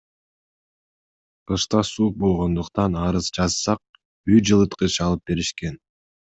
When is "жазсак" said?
3.39-3.79